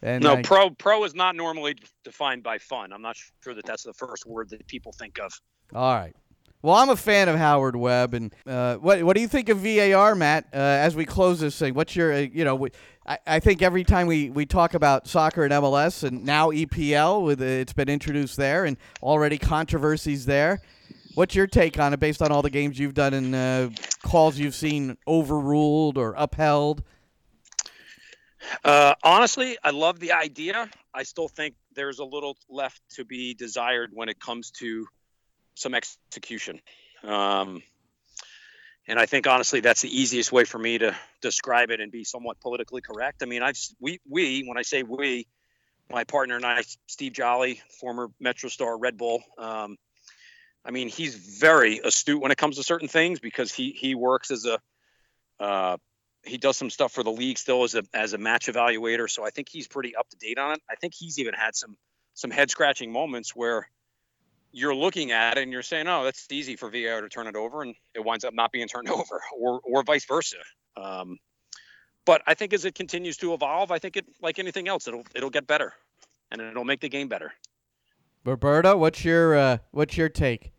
[0.00, 2.92] And no, I, pro pro is not normally defined by fun.
[2.92, 5.32] I'm not sure that that's the first word that people think of.
[5.74, 6.14] All right.
[6.60, 9.58] Well, I'm a fan of Howard Webb, and uh, what what do you think of
[9.58, 10.46] VAR, Matt?
[10.52, 12.66] Uh, as we close this thing, what's your uh, you know?
[13.06, 17.24] I, I think every time we, we talk about soccer and MLS, and now EPL
[17.24, 20.60] with it's been introduced there, and already controversies there.
[21.14, 23.70] What's your take on it, based on all the games you've done and uh,
[24.02, 26.82] calls you've seen overruled or upheld?
[28.64, 30.68] Uh, honestly, I love the idea.
[30.92, 34.86] I still think there's a little left to be desired when it comes to
[35.58, 36.60] some execution.
[37.04, 37.62] Um,
[38.86, 42.04] and I think honestly that's the easiest way for me to describe it and be
[42.04, 43.22] somewhat politically correct.
[43.22, 45.26] I mean, I've we we when I say we,
[45.90, 49.22] my partner and I, Steve Jolley, former Metro Star Red Bull.
[49.36, 49.76] Um,
[50.64, 54.30] I mean, he's very astute when it comes to certain things because he he works
[54.30, 54.58] as a
[55.38, 55.76] uh,
[56.24, 59.08] he does some stuff for the league still as a as a match evaluator.
[59.08, 60.62] So I think he's pretty up to date on it.
[60.68, 61.76] I think he's even had some
[62.14, 63.68] some head scratching moments where
[64.52, 67.36] you're looking at it and you're saying, "Oh, that's easy for VAR to turn it
[67.36, 70.38] over," and it winds up not being turned over, or or vice versa.
[70.76, 71.18] Um,
[72.04, 75.04] but I think as it continues to evolve, I think it like anything else, it'll
[75.14, 75.74] it'll get better,
[76.30, 77.32] and it'll make the game better.
[78.24, 80.52] Roberto, what's your uh, what's your take?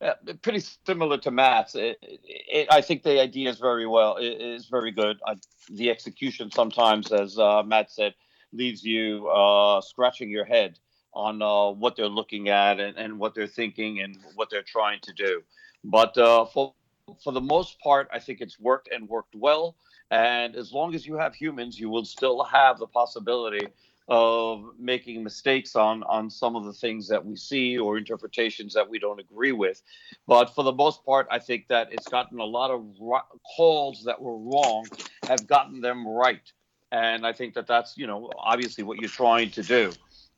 [0.00, 1.74] Uh, pretty similar to Matt's.
[1.74, 4.16] It, it, I think the idea is very well.
[4.16, 5.18] It is very good.
[5.26, 5.36] I,
[5.70, 8.14] the execution sometimes, as uh, Matt said,
[8.52, 10.78] leaves you uh, scratching your head
[11.14, 14.98] on uh, what they're looking at and, and, what they're thinking and what they're trying
[15.02, 15.42] to do.
[15.84, 16.74] But uh, for
[17.22, 19.76] for the most part, I think it's worked and worked well.
[20.10, 23.66] And as long as you have humans, you will still have the possibility
[24.08, 28.88] of making mistakes on on some of the things that we see or interpretations that
[28.88, 29.82] we don't agree with.
[30.26, 32.84] But for the most part, I think that it's gotten a lot of
[33.56, 34.86] calls that were wrong
[35.26, 36.52] have gotten them right.
[36.92, 39.92] And I think that that's you know obviously what you're trying to do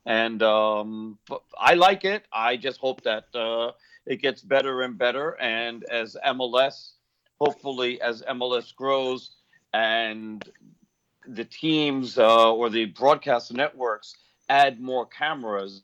[0.07, 1.19] and um,
[1.59, 2.23] I like it.
[2.31, 3.73] I just hope that uh,
[4.05, 5.31] it gets better and better.
[5.41, 6.91] And as MLS,
[7.41, 9.31] hopefully, as MLS grows
[9.73, 10.49] and
[11.27, 14.15] the teams uh, or the broadcast networks
[14.47, 15.81] add more cameras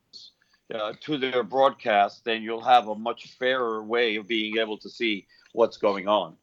[0.74, 4.90] uh, to their broadcast, then you'll have a much fairer way of being able to
[4.90, 6.38] see what's going on.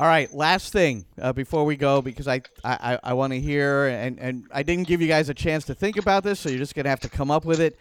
[0.00, 3.86] All right, last thing uh, before we go, because I I, I want to hear,
[3.86, 6.58] and, and I didn't give you guys a chance to think about this, so you're
[6.58, 7.78] just going to have to come up with it.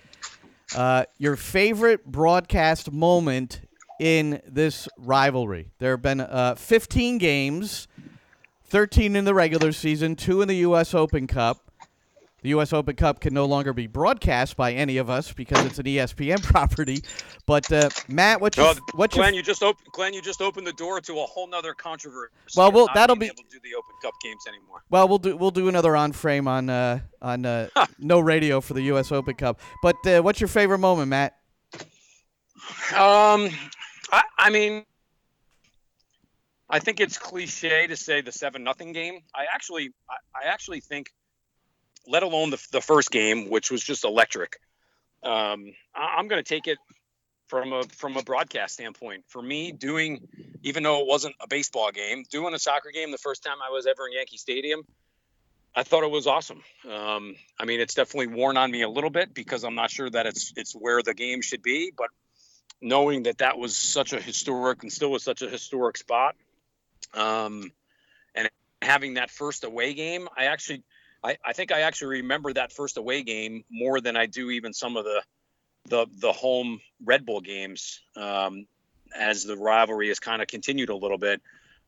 [0.75, 3.61] Uh, your favorite broadcast moment
[3.99, 5.71] in this rivalry?
[5.79, 7.87] There have been uh, 15 games,
[8.65, 10.93] 13 in the regular season, two in the U.S.
[10.93, 11.62] Open Cup.
[12.43, 12.73] The U.S.
[12.73, 16.43] Open Cup can no longer be broadcast by any of us because it's an ESPN
[16.43, 17.01] property.
[17.45, 19.33] But uh, Matt, what's your, what's Glenn?
[19.33, 19.39] Your...
[19.39, 20.13] You just opened Glenn.
[20.13, 22.33] You just opened the door to a whole nother controversy.
[22.57, 24.83] Well, we'll that'll be able to do the Open Cup games anymore.
[24.89, 28.73] Well, we'll do we'll do another on frame on uh, on uh, no radio for
[28.73, 29.13] the U.S.
[29.13, 29.61] Open Cup.
[29.81, 31.37] But uh, what's your favorite moment, Matt?
[32.93, 33.49] Um,
[34.11, 34.83] I, I mean,
[36.69, 39.21] I think it's cliche to say the seven nothing game.
[39.33, 41.07] I actually I, I actually think
[42.07, 44.57] let alone the, the first game, which was just electric.
[45.23, 46.77] Um, I, am going to take it
[47.47, 49.23] from a from a broadcast standpoint.
[49.27, 50.27] For me, doing
[50.63, 53.71] even though it wasn't a baseball game, doing a soccer game the first time I
[53.71, 54.83] was ever in Yankee Stadium,
[55.75, 56.61] I thought it was awesome.
[56.89, 60.09] Um, I mean, it's definitely worn on me a little bit because I'm not sure
[60.09, 62.07] that it's it's where the game should be, but
[62.81, 66.35] knowing that that was such a historic and still was such a historic spot,
[67.13, 67.71] um,
[68.35, 68.49] and
[68.81, 70.83] having that first away game, I actually
[71.23, 74.73] I, I think I actually remember that first away game more than I do even
[74.73, 75.23] some of the
[75.89, 78.65] the the home Red Bull games um,
[79.15, 81.41] as the rivalry has kind of continued a little bit.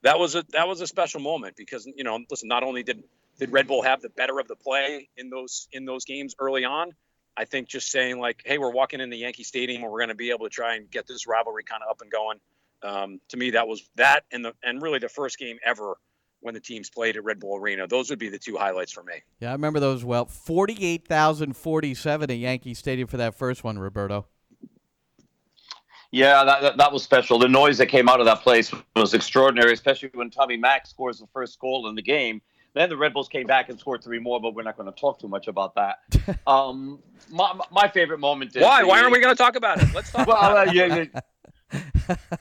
[0.04, 3.04] That was a that was a special moment because you know listen not only did
[3.39, 6.63] did Red Bull have the better of the play in those in those games early
[6.63, 6.91] on,
[7.36, 10.10] I think just saying like hey we're walking in the Yankee Stadium and we're going
[10.10, 12.39] to be able to try and get this rivalry kind of up and going.
[12.84, 15.98] Um, to me that was that and the and really the first game ever
[16.45, 17.88] when the teams played at Red Bull Arena.
[17.88, 19.15] Those would be the two highlights for me.
[19.39, 20.25] Yeah, I remember those well.
[20.25, 24.27] 48,047 at Yankee Stadium for that first one, Roberto.
[26.12, 27.39] Yeah, that, that, that, was special.
[27.39, 31.17] The noise that came out of that place was extraordinary, especially when Tommy Mack scores
[31.17, 32.43] the first goal in the game.
[32.75, 34.97] Then the Red Bulls came back and scored three more, but we're not going to
[34.97, 35.97] talk too much about that.
[36.47, 38.84] um, my, my favorite moment is why?
[38.84, 39.88] The, why aren't we going to talk about it?
[39.95, 40.27] Let's talk.
[40.27, 41.10] well, about uh, it.
[41.12, 41.21] Yeah,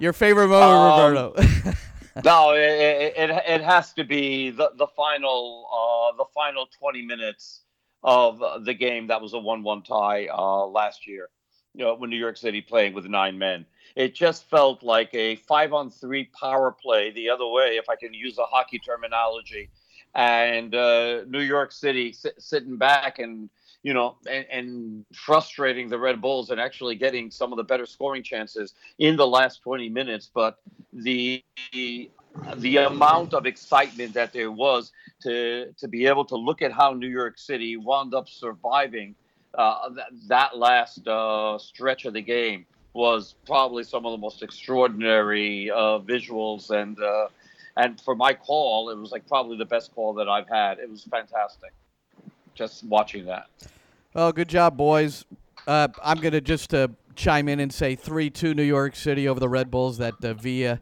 [0.00, 1.74] Your favorite moment, um, Roberto
[2.24, 7.62] no, it, it, it has to be the the final uh, the final 20 minutes
[8.02, 11.28] of the game that was a 1-1 tie uh, last year.
[11.74, 15.36] You know, when New York City playing with nine men, it just felt like a
[15.36, 19.70] five on three power play the other way, if I can use a hockey terminology,
[20.14, 23.48] and uh, New York City sit, sitting back and
[23.82, 27.86] you know, and, and, frustrating the Red Bulls and actually getting some of the better
[27.86, 30.30] scoring chances in the last 20 minutes.
[30.32, 30.58] But
[30.92, 31.42] the
[32.56, 36.92] the amount of excitement that there was to to be able to look at how
[36.92, 39.14] New York City wound up surviving
[39.54, 44.42] uh, that, that last uh, stretch of the game was probably some of the most
[44.42, 47.28] extraordinary uh, visuals and uh,
[47.76, 50.78] and for my call, it was like probably the best call that I've had.
[50.80, 51.72] It was fantastic
[52.60, 53.46] just watching that.
[54.12, 55.24] Well, good job, boys.
[55.66, 59.28] Uh, I'm going to just uh, chime in and say 3 2 New York City
[59.28, 60.78] over the Red Bulls, that uh, Villa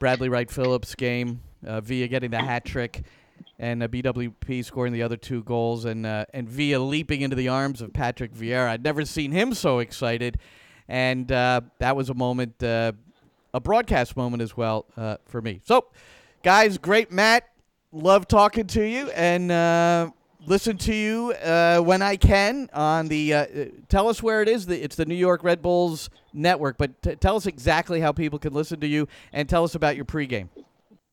[0.00, 3.02] Bradley Wright Phillips game, uh, Villa getting the hat trick,
[3.60, 7.46] and uh, BWP scoring the other two goals, and, uh, and Villa leaping into the
[7.46, 8.70] arms of Patrick Vieira.
[8.70, 10.38] I'd never seen him so excited.
[10.88, 12.94] And that was a moment, a
[13.62, 14.86] broadcast moment as well
[15.26, 15.60] for me.
[15.64, 15.88] So,
[16.42, 17.44] guys, great Matt.
[17.92, 19.10] Love talking to you.
[19.10, 20.14] And
[20.48, 23.34] listen to you uh, when I can on the.
[23.34, 23.46] Uh,
[23.88, 24.68] tell us where it is.
[24.68, 28.52] It's the New York Red Bulls network, but t- tell us exactly how people can
[28.52, 30.48] listen to you and tell us about your pregame.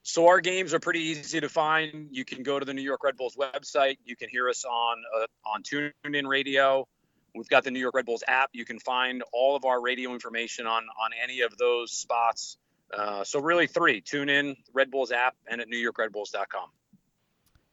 [0.03, 2.09] So our games are pretty easy to find.
[2.11, 3.97] You can go to the New York Red Bulls website.
[4.05, 6.87] You can hear us on uh, on TuneIn Radio.
[7.33, 8.51] We've got the New York Red Bulls app.
[8.53, 12.57] You can find all of our radio information on on any of those spots.
[12.95, 16.69] Uh, so really, three: tune in, Red Bulls app, and at NewYorkRedBulls.com.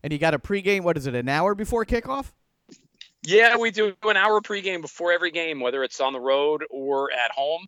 [0.02, 0.82] And you got a pregame.
[0.82, 1.14] What is it?
[1.14, 2.32] An hour before kickoff?
[3.24, 7.12] Yeah, we do an hour pregame before every game, whether it's on the road or
[7.12, 7.66] at home.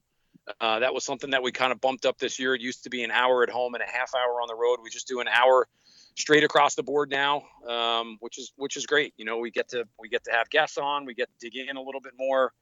[0.61, 2.55] Uh, that was something that we kind of bumped up this year.
[2.55, 4.80] It used to be an hour at home and a half hour on the road.
[4.82, 5.68] We just do an hour
[6.16, 9.14] straight across the board now, um, which is which is great.
[9.16, 11.07] You know, we get to we get to have guests on.
[11.07, 12.53] We get to dig in a little bit more,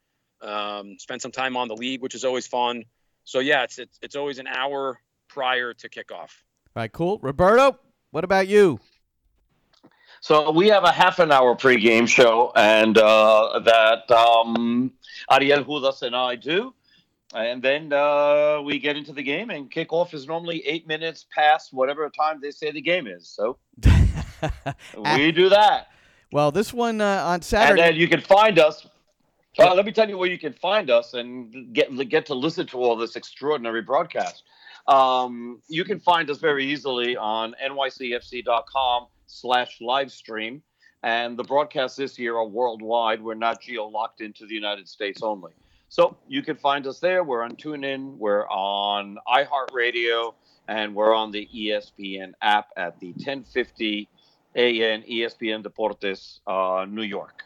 [0.41, 2.83] um, spend some time on the league, which is always fun.
[3.25, 6.29] So yeah, it's it's, it's always an hour prior to kickoff.
[6.75, 7.19] All right, cool.
[7.21, 7.79] Roberto,
[8.11, 8.79] what about you?
[10.23, 14.93] So we have a half an hour pregame show, and uh, that um,
[15.29, 16.73] Ariel Judas and I do.
[17.35, 21.73] And then uh, we get into the game, and kickoff is normally eight minutes past
[21.73, 23.27] whatever time they say the game is.
[23.27, 23.57] So
[25.17, 25.87] we do that.
[26.31, 27.81] Well, this one uh, on Saturday.
[27.81, 28.87] And then you can find us.
[29.59, 32.65] Uh, let me tell you where you can find us and get get to listen
[32.67, 34.43] to all this extraordinary broadcast.
[34.87, 40.61] Um, you can find us very easily on nycfc.com slash live stream.
[41.03, 43.21] And the broadcasts this year are worldwide.
[43.21, 45.51] We're not geo locked into the United States only.
[45.89, 47.23] So you can find us there.
[47.23, 50.33] We're on TuneIn, we're on iHeartRadio,
[50.67, 54.07] and we're on the ESPN app at the 1050
[54.55, 57.43] AM ESPN Deportes, uh, New York.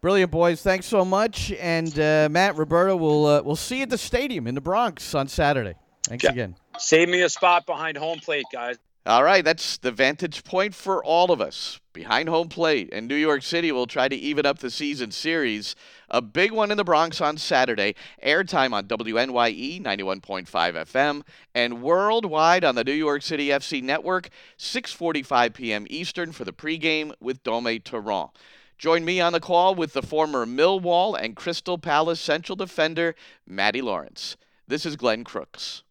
[0.00, 0.60] Brilliant, boys.
[0.62, 1.52] Thanks so much.
[1.52, 5.14] And uh, Matt, Roberto, we'll, uh, we'll see you at the stadium in the Bronx
[5.14, 5.74] on Saturday.
[6.04, 6.30] Thanks yeah.
[6.30, 6.56] again.
[6.78, 8.76] Save me a spot behind home plate, guys.
[9.06, 12.88] All right, that's the vantage point for all of us behind home plate.
[12.92, 15.76] And New York City will try to even up the season series.
[16.10, 17.94] A big one in the Bronx on Saturday.
[18.20, 21.22] Airtime on WNYE 91.5 FM
[21.54, 24.28] and worldwide on the New York City FC network,
[24.58, 25.86] 6:45 p.m.
[25.88, 28.30] Eastern for the pregame with Dome Torrent.
[28.76, 33.14] Join me on the call with the former Millwall and Crystal Palace central defender,
[33.46, 34.36] Matty Lawrence.
[34.66, 35.84] This is Glenn Crooks.